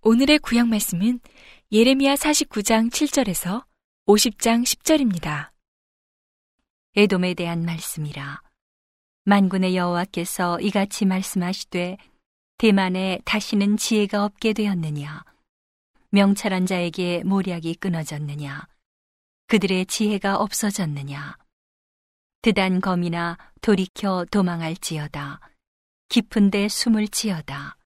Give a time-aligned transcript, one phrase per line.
[0.00, 1.18] 오늘의 구약 말씀은
[1.72, 3.64] 예레미야 49장 7절에서
[4.06, 5.50] 50장 10절입니다.
[6.94, 8.42] 에돔에 대한 말씀이라.
[9.24, 11.96] 만군의 여호와께서 이같이 말씀하시되
[12.58, 15.24] 대만에 다시는 지혜가 없게 되었느냐?
[16.10, 18.68] 명철한 자에게 모략이 끊어졌느냐
[19.46, 21.36] 그들의 지혜가 없어졌느냐?
[22.42, 25.40] 드단 검이나 돌이켜 도망할지어다.
[26.08, 27.76] 깊은데 숨을 지어다.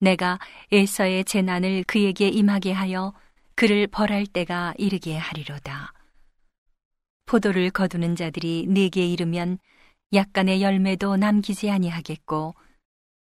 [0.00, 0.38] 내가
[0.70, 3.12] 에서의 재난을 그에게 임하게 하여
[3.54, 5.92] 그를 벌할 때가 이르게 하리로다.
[7.26, 9.58] 포도를 거두는 자들이 내게 이르면
[10.12, 12.54] 약간의 열매도 남기지 아니하겠고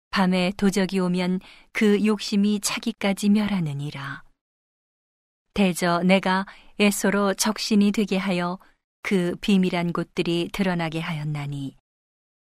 [0.09, 1.39] 밤에 도적이 오면
[1.71, 4.23] 그 욕심이 차기까지 멸하느니라.
[5.53, 6.45] 대저 내가
[6.79, 8.57] 에소로 적신이 되게 하여
[9.03, 11.75] 그 비밀한 곳들이 드러나게 하였나니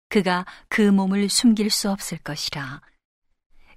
[0.08, 2.80] 그가 그 몸을 숨길 수 없을 것이라.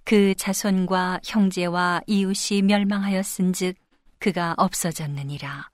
[0.03, 3.77] 그 자손과 형제와 이웃이 멸망하였은즉
[4.19, 5.69] 그가 없어졌느니라.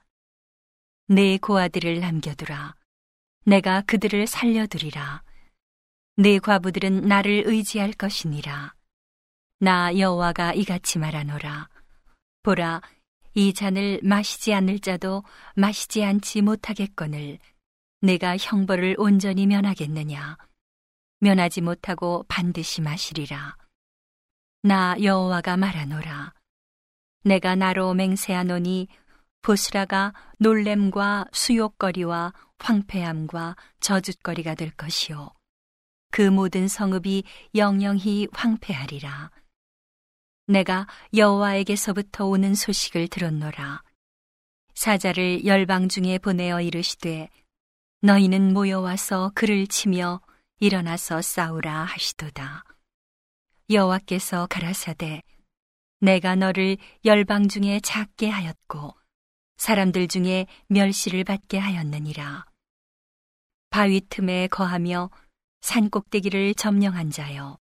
[1.08, 2.76] 내 고아들을 남겨두라.
[3.46, 5.24] 내가 그들을 살려두리라.
[6.18, 8.76] 내 과부들은 나를 의지할 것이니라.
[9.60, 11.70] 나 여호와가 이같이 말하노라.
[12.44, 12.82] 보라,
[13.34, 15.24] 이 잔을 마시지 않을 자도
[15.56, 17.40] 마시지 않지 못하겠거늘
[18.02, 20.38] 내가 형벌을 온전히 면하겠느냐.
[21.20, 23.58] 면하지 못하고 반드시 마시리라.
[24.64, 26.34] 나 여호와가 말하노라.
[27.24, 28.88] 내가 나로 맹세하노니
[29.42, 35.32] 보스라가 놀램과 수욕거리와 황폐함과 저주거리가 될 것이요.
[36.12, 37.24] 그 모든 성읍이
[37.56, 39.32] 영영히 황폐하리라.
[40.50, 43.84] 내가 여호와에게서부터 오는 소식을 들었노라.
[44.74, 47.30] 사자를 열방 중에 보내어 이르시되
[48.02, 50.22] 너희는 모여와서 그를 치며
[50.60, 52.64] 일어나서 싸우라 하시도다.
[53.70, 55.22] 여호와께서 가라사대
[56.00, 58.96] 내가 너를 열방 중에 작게 하였고
[59.58, 62.46] 사람들 중에 멸시를 받게 하였느니라.
[63.70, 65.12] 바위 틈에 거하며
[65.62, 67.60] 산 꼭대기를 점령한 자여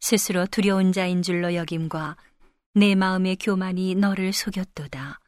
[0.00, 2.16] 스스로 두려운 자인 줄로 여김과
[2.74, 5.20] 내 마음의 교만이 너를 속였도다.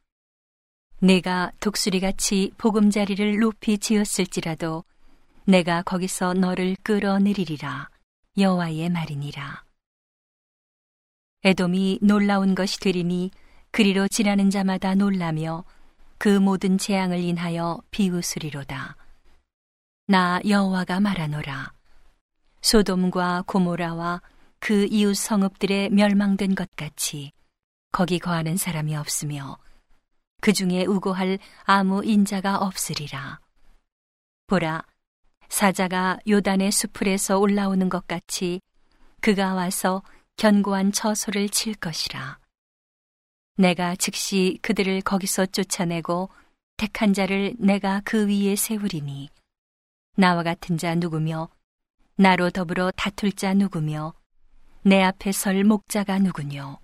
[0.99, 4.83] 내가 독수리같이 보금자리를 높이 지었을지라도
[5.45, 7.89] 내가 거기서 너를 끌어내리리라
[8.37, 9.63] 여호와의 말이니라.
[11.43, 13.31] 에돔이 놀라운 것이 되리니
[13.71, 15.65] 그리로 지나는 자마다 놀라며
[16.17, 18.95] 그 모든 재앙을 인하여 비웃으리로다.
[20.07, 21.73] 나 여호와가 말하노라.
[22.61, 24.21] 소돔과 고모라와
[24.63, 27.33] 그 이웃 성읍들의 멸망된 것 같이
[27.91, 29.57] 거기 거하는 사람이 없으며
[30.39, 33.41] 그 중에 우고할 아무 인자가 없으리라.
[34.47, 34.85] 보라,
[35.49, 38.61] 사자가 요단의 수풀에서 올라오는 것 같이
[39.19, 40.01] 그가 와서
[40.37, 42.39] 견고한 처소를 칠 것이라.
[43.57, 46.29] 내가 즉시 그들을 거기서 쫓아내고
[46.77, 49.29] 택한 자를 내가 그 위에 세우리니
[50.15, 51.49] 나와 같은 자 누구며
[52.15, 54.13] 나로 더불어 다툴 자 누구며
[54.85, 56.79] 내 앞에 설 목자가 누구뇨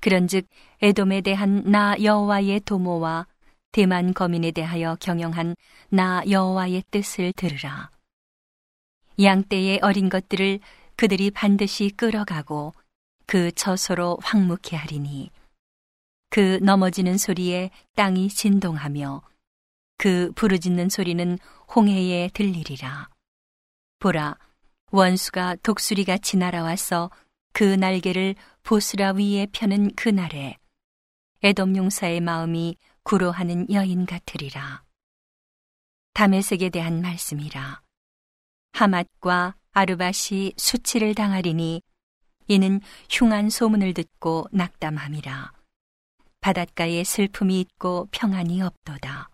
[0.00, 0.48] 그런즉
[0.80, 3.26] 에돔에 대한 나 여호와의 도모와
[3.70, 5.54] 대만 거민에 대하여 경영한
[5.90, 7.90] 나 여호와의 뜻을 들으라
[9.20, 10.60] 양떼의 어린 것들을
[10.96, 12.74] 그들이 반드시 끌어가고
[13.26, 15.30] 그 처소로 황무케 하리니
[16.30, 19.22] 그 넘어지는 소리에 땅이 진동하며
[19.98, 21.38] 그 부르짖는 소리는
[21.76, 23.08] 홍해에 들리리라.
[23.98, 24.36] 보라,
[24.94, 27.10] 원수가 독수리같이 날아와서
[27.54, 30.58] 그 날개를 보스라 위에 펴는 그날에
[31.42, 34.84] 에돔 용사의 마음이 구로하는 여인 같으리라.
[36.12, 37.80] 다메섹에 대한 말씀이라.
[38.72, 41.80] 하맛과 아르바시 수치를 당하리니
[42.48, 45.52] 이는 흉한 소문을 듣고 낙담함이라.
[46.42, 49.30] 바닷가에 슬픔이 있고 평안이 없도다.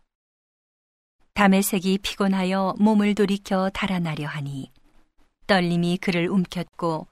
[1.35, 4.71] 담의 색이 피곤하여 몸을 돌이켜 달아나려 하니
[5.49, 7.09] 떨림이 그를 움켰고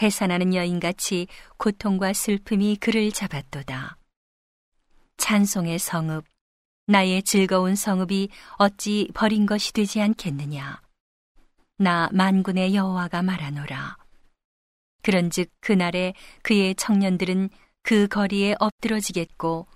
[0.00, 1.28] 해산하는 여인같이
[1.58, 3.98] 고통과 슬픔이 그를 잡았도다.
[5.18, 6.24] 찬송의 성읍,
[6.86, 10.80] 나의 즐거운 성읍이 어찌 버린 것이 되지 않겠느냐.
[11.76, 13.98] 나 만군의 여호와가 말하노라.
[15.02, 17.50] 그런즉 그날에 그의 청년들은
[17.82, 19.66] 그 거리에 엎드러지겠고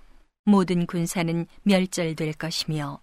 [0.44, 3.02] 모든 군사는 멸절될 것이며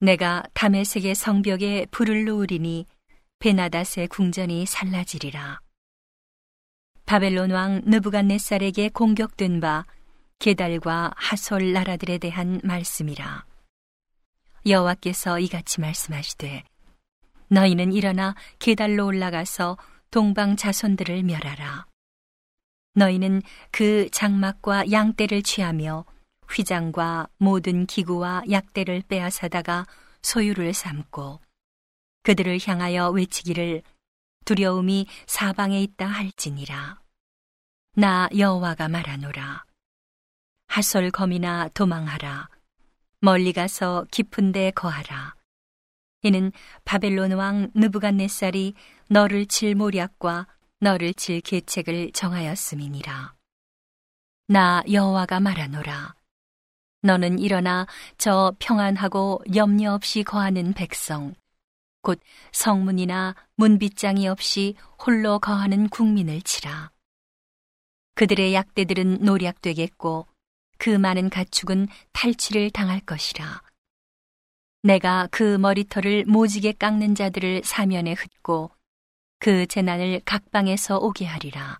[0.00, 2.86] 내가 담에색의 성벽에 불을 놓으리니
[3.42, 5.58] 베나닷의 궁전이 살라지리라.
[7.06, 9.84] 바벨론 왕 느부갓네살에게 공격된 바
[10.38, 13.44] 게달과 하솔 나라들에 대한 말씀이라.
[14.64, 16.62] 여호와께서 이같이 말씀하시되
[17.48, 19.76] 너희는 일어나 게달로 올라가서
[20.12, 21.86] 동방 자손들을 멸하라.
[22.94, 23.42] 너희는
[23.72, 26.04] 그 장막과 양떼를 취하며
[26.48, 29.86] 휘장과 모든 기구와 약대를 빼앗아다가
[30.22, 31.40] 소유를 삼고
[32.22, 33.82] 그들을 향하여 외치기를
[34.44, 37.00] 두려움이 사방에 있다 할지니라.
[37.94, 39.64] 나 여호와가 말하노라.
[40.66, 42.48] 하솔 검이나 도망하라.
[43.20, 45.34] 멀리 가서 깊은 데 거하라.
[46.22, 46.52] 이는
[46.84, 48.74] 바벨론 왕 느부갓네살이
[49.08, 50.46] 너를 칠 모략과
[50.80, 53.34] 너를 칠 계책을 정하였음이니라.
[54.48, 56.14] 나 여호와가 말하노라.
[57.02, 57.86] 너는 일어나
[58.18, 61.34] 저 평안하고 염려 없이 거하는 백성,
[62.02, 62.20] 곧
[62.52, 66.90] 성문이나 문빗장이 없이 홀로 거하는 국민을 치라.
[68.14, 70.26] 그들의 약대들은 노략되겠고
[70.78, 73.62] 그 많은 가축은 탈취를 당할 것이라.
[74.82, 78.72] 내가 그 머리털을 모지게 깎는 자들을 사면에 흩고
[79.38, 81.78] 그 재난을 각 방에서 오게 하리라.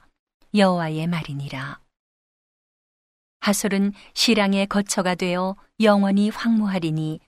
[0.54, 1.80] 여호와의 말이니라.
[3.40, 7.18] 하솔은 시랑의 거처가 되어 영원히 황무하리니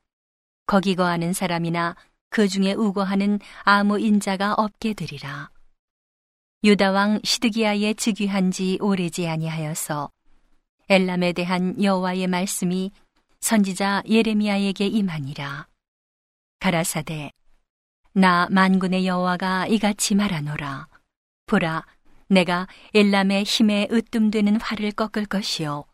[0.66, 1.96] 거기 거하는 사람이나
[2.34, 5.50] 그 중에 우거하는 아무 인자가 없게 되리라.
[6.64, 10.10] 유다 왕 시드기야의 즉위한 지 오래지 아니하여서
[10.88, 12.90] 엘람에 대한 여호와의 말씀이
[13.38, 15.68] 선지자 예레미야에게 임하니라.
[16.58, 17.30] 가라사대
[18.14, 20.88] 나 만군의 여호와가 이같이 말하노라.
[21.46, 21.86] 보라,
[22.26, 25.84] 내가 엘람의 힘에 으뜸되는 활을 꺾을 것이요.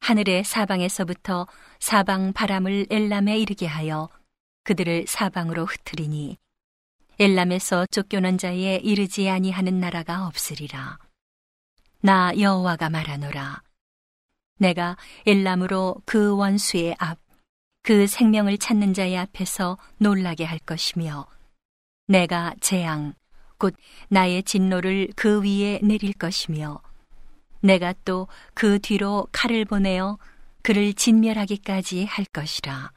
[0.00, 1.46] 하늘의 사방에서부터
[1.80, 4.10] 사방 바람을 엘람에 이르게 하여
[4.68, 6.36] 그들을 사방으로 흩트리니
[7.18, 10.98] 엘람에서 쫓겨난 자에 이르지 아니하는 나라가 없으리라.
[12.02, 13.62] 나 여호와가 말하노라.
[14.58, 17.18] 내가 엘람으로 그 원수의 앞,
[17.82, 21.26] 그 생명을 찾는 자의 앞에서 놀라게 할 것이며,
[22.06, 23.14] 내가 재앙,
[23.56, 23.74] 곧
[24.10, 26.82] 나의 진노를 그 위에 내릴 것이며,
[27.62, 30.18] 내가 또 그 뒤로 칼을 보내어
[30.62, 32.92] 그를 진멸하기까지 할 것이라.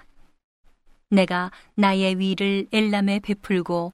[1.12, 3.94] 내가 나의 위를 엘람에 베풀고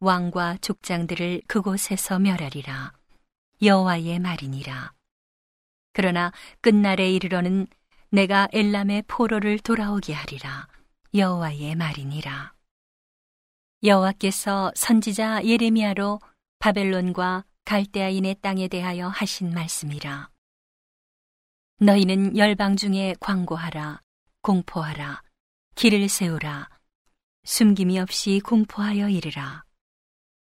[0.00, 2.92] 왕과 족장들을 그곳에서 멸하리라.
[3.62, 4.92] 여호와의 말이니라.
[5.94, 6.30] 그러나
[6.60, 7.66] 끝날에 이르러는
[8.10, 10.68] 내가 엘람의 포로를 돌아오게 하리라.
[11.14, 12.52] 여호와의 말이니라.
[13.82, 16.20] 여호와께서 선지자 예레미야로
[16.58, 20.28] 바벨론과 갈대아인의 땅에 대하여 하신 말씀이라.
[21.80, 24.02] 너희는 열방 중에 광고하라,
[24.42, 25.22] 공포하라.
[25.78, 26.68] 길을 세우라.
[27.44, 29.62] 숨김이 없이 공포하여 이르라.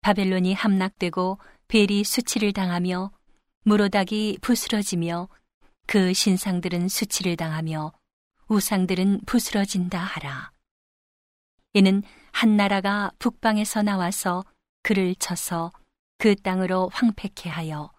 [0.02, 1.38] 바벨론이 함락되고
[1.68, 3.10] 벨이 수치를 당하며
[3.64, 5.30] 무로닥이 부스러지며
[5.86, 7.94] 그 신상들은 수치를 당하며
[8.48, 10.52] 우상들은 부스러진다 하라.
[11.72, 12.02] 이는
[12.32, 14.44] 한 나라가 북방에서 나와서
[14.82, 15.72] 그를 쳐서
[16.18, 17.90] 그 땅으로 황폐케 하여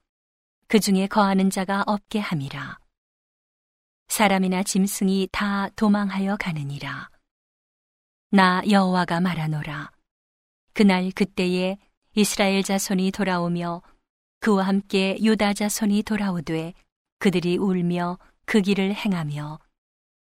[0.68, 2.78] 그 중에 거하는 자가 없게 함이라.
[4.10, 7.12] 사람이나 짐승이 다 도망하여 가느니라.
[8.36, 9.92] 나 여호와가 말하노라.
[10.74, 11.78] 그날 그때에
[12.16, 13.84] 이스라엘 자손이 돌아오며
[14.40, 16.74] 그와 함께 유다 자손이 돌아오되
[17.20, 19.60] 그들이 울며 그 길을 행하며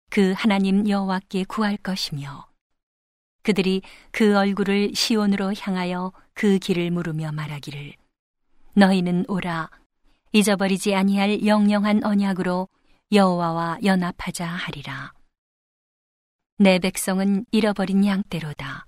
[0.10, 2.50] 그 하나님 여호와께 구할 것이며
[3.44, 3.82] 그들이
[4.12, 7.94] 그 얼굴을 시온으로 향하여 그 길을 물으며 말하기를
[8.74, 9.70] 너희는 오라
[10.34, 12.68] 잊어버리지 아니할 영영한 언약으로
[13.14, 15.14] 여호와와 연합하자 하리라.
[16.62, 18.86] 내 백성은 잃어버린 양떼로다.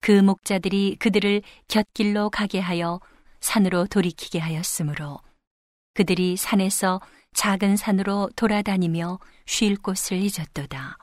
[0.00, 2.98] 그 목자들이 그들을 곁길로 가게 하여
[3.38, 5.20] 산으로 돌이키게 하였으므로
[5.94, 7.00] 그들이 산에서
[7.32, 10.98] 작은 산으로 돌아다니며 쉴 곳을 잊었도다.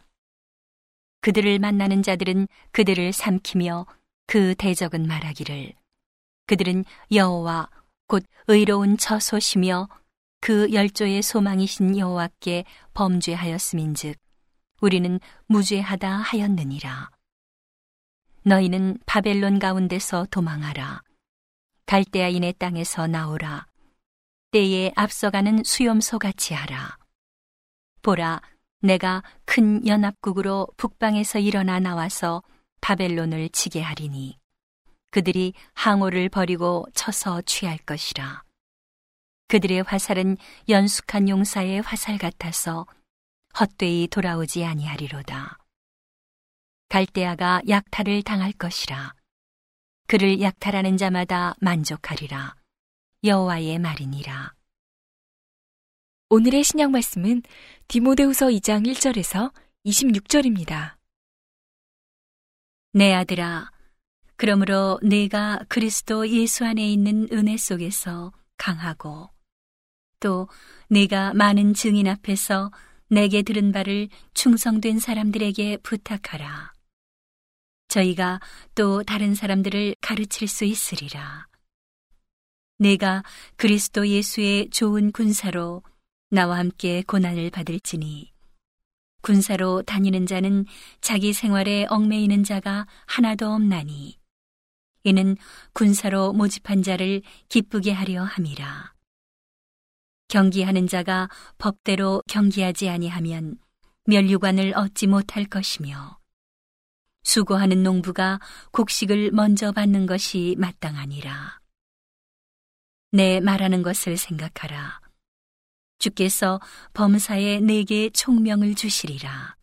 [1.21, 3.85] 그들을 만나는 자들은 그들을 삼키며
[4.25, 5.71] 그 대적은 말하기를
[6.47, 7.69] 그들은 여호와
[8.07, 9.87] 곧 의로운 처소시며
[10.41, 14.26] 그 열조의 소망이신 여호와께 범죄하였음인즉
[14.79, 17.09] 우리는 무죄하다 하였느니라.
[18.43, 21.01] 너희는 바벨론 가운데서 도망하라.
[21.85, 23.65] 갈대아인의 땅에서 나오라.
[24.51, 26.97] 때에 앞서가는 수염소 같이 하라.
[28.01, 28.41] 보라,
[28.81, 32.43] 내가 큰 연합국으로 북방에서 일어나 나와서
[32.79, 34.37] 바벨론을 치게 하리니
[35.09, 38.43] 그들이 항오를 버리고 쳐서 취할 것이라.
[39.47, 40.37] 그들의 화살은
[40.69, 42.85] 연숙한 용사의 화살 같아서
[43.59, 45.57] 헛되이 돌아오지 아니하리로다.
[46.89, 49.13] 갈대아가 약탈을 당할 것이라.
[50.07, 52.55] 그를 약탈하는 자마다 만족하리라.
[53.23, 54.53] 여호와의 말이니라.
[56.29, 57.41] 오늘의 신약 말씀은
[57.87, 59.51] 디모데후서 2장 1절에서
[59.85, 60.95] 26절입니다.
[62.93, 63.71] 내 아들아,
[64.35, 69.29] 그러므로 내가 그리스도 예수 안에 있는 은혜 속에서 강하고
[70.19, 70.47] 또
[70.89, 72.71] 내가 많은 증인 앞에서
[73.09, 76.73] 내게 들은 바를 충성된 사람들에게 부탁하라.
[77.87, 78.41] 저희가
[78.75, 81.47] 또 다른 사람들을 가르칠 수 있으리라.
[82.79, 83.23] 내가
[83.55, 85.83] 그리스도 예수의 좋은 군사로
[86.29, 88.33] 나와 함께 고난을 받을지니
[89.21, 90.65] 군사로 다니는 자는
[91.01, 94.19] 자기 생활에 얽매이는 자가 하나도 없나니
[95.03, 95.37] 이는
[95.73, 98.96] 군사로 모집한 자를 기쁘게 하려 함이라.
[100.27, 103.57] 경기하는 자가 법대로 경기하지 아니하면
[104.05, 106.17] 면류관을 얻지 못할 것이며
[107.23, 108.39] 수고하는 농부가
[108.71, 111.59] 곡식을 먼저 받는 것이 마땅하니라.
[113.11, 115.01] 내 말하는 것을 생각하라.
[115.99, 116.61] 주께서
[116.93, 119.57] 범사에 내게 총명을 주시리라.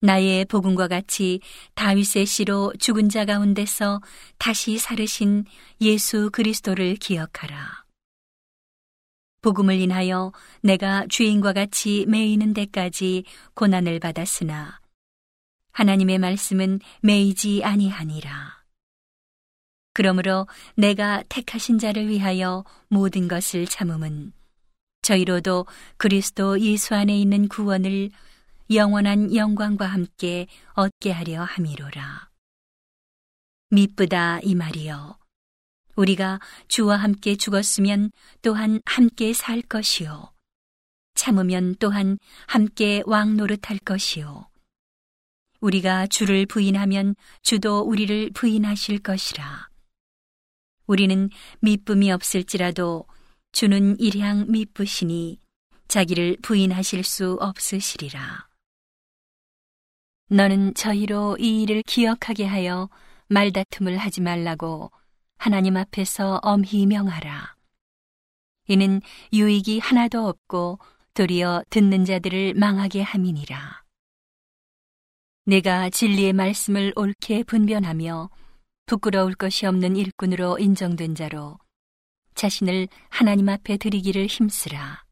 [0.00, 1.40] 나의 복음과 같이
[1.74, 4.00] 다윗의 씨로 죽은 자 가운데서
[4.38, 5.44] 다시 살으신
[5.80, 7.85] 예수 그리스도를 기억하라.
[9.46, 13.22] 복음을 인하여 내가 주인과 같이 매이는 데까지
[13.54, 14.80] 고난을 받았으나
[15.70, 18.64] 하나님의 말씀은 매이지 아니하니라.
[19.92, 24.32] 그러므로 내가 택하신 자를 위하여 모든 것을 참음은
[25.02, 28.10] 저희로도 그리스도 예수 안에 있는 구원을
[28.74, 32.30] 영원한 영광과 함께 얻게 하려 함이로라.
[33.70, 35.16] 미쁘다 이 말이여.
[35.96, 38.10] 우리가 주와 함께 죽었으면
[38.42, 40.32] 또한 함께 살 것이요.
[41.14, 44.48] 참으면 또한 함께 왕 노릇할 것이요.
[45.60, 49.68] 우리가 주를 부인하면 주도 우리를 부인하실 것이라.
[50.86, 53.06] 우리는 미쁨이 없을지라도
[53.52, 55.40] 주는 일향 미쁘시니
[55.88, 58.48] 자기를 부인하실 수 없으시리라.
[60.28, 62.90] 너는 저희로 이 일을 기억하게 하여
[63.28, 64.90] 말다툼을 하지 말라고
[65.36, 67.56] 하나님 앞에서 엄히 명하라.
[68.68, 69.00] 이는
[69.32, 70.78] 유익이 하나도 없고
[71.14, 73.84] 도리어 듣는 자들을 망하게 함이니라.
[75.44, 78.30] 내가 진리의 말씀을 옳게 분변하며
[78.86, 81.58] 부끄러울 것이 없는 일꾼으로 인정된 자로
[82.34, 85.04] 자신을 하나님 앞에 드리기를 힘쓰라.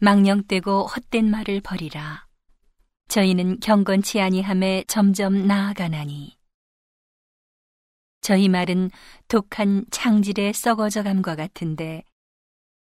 [0.00, 2.26] 망령되고 헛된 말을 버리라.
[3.08, 6.39] 저희는 경건치 아니함에 점점 나아가나니.
[8.20, 8.90] 저희 말은
[9.28, 12.04] 독한 창질의 썩어져감과 같은데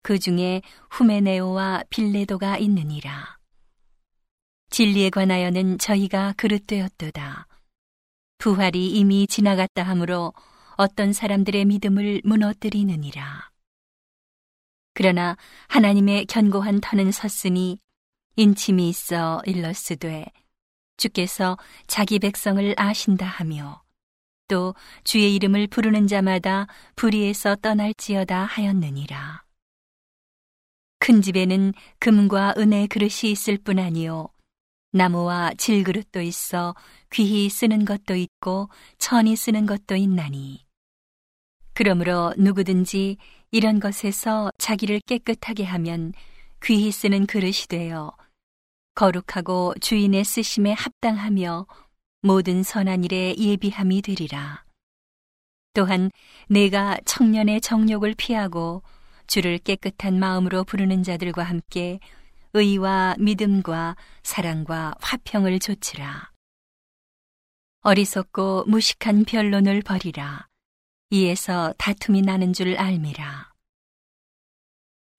[0.03, 3.39] 그 중에 후메네오와 빌레도가 있느니라.
[4.71, 7.47] 진리에 관하여는 저희가 그릇되었도다.
[8.39, 10.33] 부활이 이미 지나갔다 하므로
[10.77, 13.51] 어떤 사람들의 믿음을 무너뜨리느니라.
[14.95, 15.37] 그러나
[15.69, 17.79] 하나님의 견고한 터는 섰으니
[18.37, 20.27] 인침이 있어 일러스되
[20.97, 21.57] 주께서
[21.87, 23.83] 자기 백성을 아신다 하며
[24.49, 24.75] 또
[25.05, 29.49] 주의 이름을 부르는 자마다 불의에서 떠날지어다 하였느니라.
[30.99, 34.29] 큰 집에는 금과 은의 그릇이 있을 뿐 아니요
[34.91, 36.75] 나무와 질그릇도 있어
[37.13, 40.67] 귀히 쓰는 것도 있고 천히 쓰는 것도 있나니
[41.73, 43.17] 그러므로 누구든지
[43.51, 46.13] 이런 것에서 자기를 깨끗하게 하면
[46.63, 48.13] 귀히 쓰는 그릇이 되어
[48.95, 51.67] 거룩하고 주인의 쓰심에 합당하며
[52.21, 54.65] 모든 선한 일에 예비함이 되리라.
[55.73, 56.11] 또한
[56.49, 58.83] 내가 청년의 정욕을 피하고
[59.29, 62.01] 주를 깨끗한 마음으로 부르는 자들과 함께
[62.55, 66.33] 의와 믿음과 사랑과 화평을 조치라.
[67.83, 70.49] 어리석고 무식한 변론을 버리라.
[71.11, 73.53] 이에서 다툼이 나는 줄 알미라.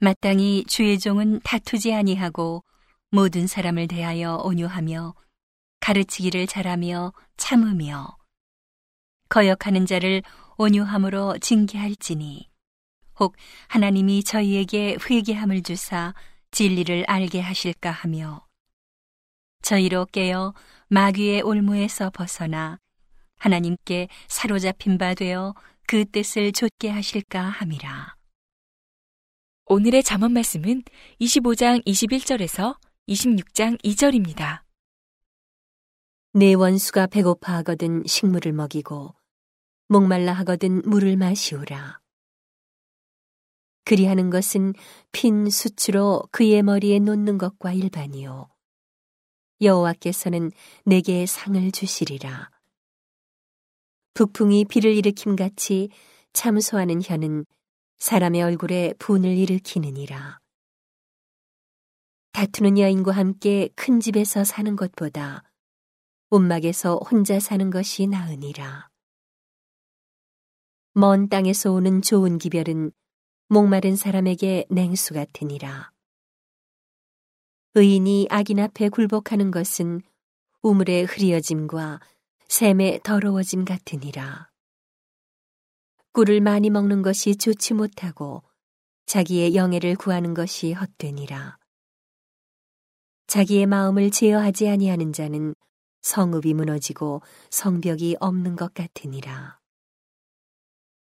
[0.01, 2.63] 마땅히 주의 종은 다투지 아니하고
[3.11, 5.13] 모든 사람을 대하여 온유하며
[5.79, 8.17] 가르치기를 잘하며 참으며
[9.29, 10.21] 거역하는 자를
[10.57, 12.49] 온유함으로 징계할지니
[13.19, 13.35] 혹
[13.67, 16.13] 하나님이 저희에게 회개함을 주사
[16.51, 18.45] 진리를 알게 하실까 하며
[19.61, 20.53] 저희로 깨어
[20.87, 22.79] 마귀의 올무에서 벗어나
[23.37, 25.53] 하나님께 사로잡힌 바 되어
[25.87, 28.15] 그 뜻을 좇게 하실까 함이라.
[29.65, 30.83] 오늘의 잠언 말씀은
[31.21, 34.68] 25장 21절에서 26장 2절입니다.
[36.31, 39.15] 내 원수가 배고파 하거든 식물을 먹이고
[39.87, 41.99] 목말라 하거든 물을 마시우라.
[43.83, 44.75] 그리하는 것은
[45.11, 48.47] 핀 수치로 그의 머리에 놓는 것과 일반이요.
[49.61, 50.51] 여호와께서는
[50.85, 52.51] 내게 상을 주시리라.
[54.13, 55.89] 북풍이 비를 일으킴 같이
[56.33, 57.43] 참소하는 혀는
[57.97, 60.37] 사람의 얼굴에 분을 일으키느니라.
[62.33, 65.48] 다투는 여인과 함께 큰 집에서 사는 것보다
[66.31, 68.89] 움막에서 혼자 사는 것이 나으니라.
[70.93, 72.91] 먼 땅에서 오는 좋은 기별은
[73.47, 75.91] 목마른 사람에게 냉수 같으니라.
[77.73, 80.01] 의인이 악인 앞에 굴복하는 것은
[80.61, 81.99] 우물의 흐리어짐과
[82.47, 84.49] 샘의 더러워짐 같으니라.
[86.11, 88.43] 꿀을 많이 먹는 것이 좋지 못하고
[89.07, 91.57] 자기의 영예를 구하는 것이 헛되니라.
[93.25, 95.55] 자기의 마음을 제어하지 아니하는 자는
[96.01, 99.59] 성읍이 무너지고 성벽이 없는 것 같으니라.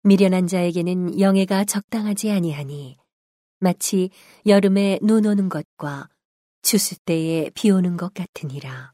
[0.04, 2.98] 미련한 자에게는 영예가 적당하지 아니하니
[3.60, 4.10] 마치
[4.46, 6.10] 여름에 눈 오는 것과
[6.64, 8.94] 추수 때에 비 오는 것 같으니라.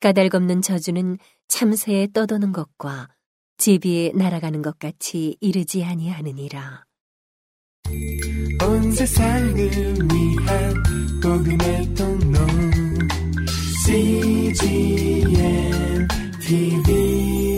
[0.00, 1.18] 까닭없는 저주는
[1.48, 3.08] 참새에 떠도는 것과
[3.58, 6.84] 제비에 날아가는 것 같이 이르지 아니하느니라.
[8.62, 10.74] 온 세상을 위한
[11.22, 12.15] 복음의 통로
[13.86, 14.58] CGM
[16.42, 17.55] TV.